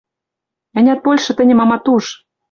Ӓнят, 0.77 0.99
большы 1.05 1.31
тӹньӹм 1.37 1.59
амат 1.63 1.85
уж. 1.93 2.05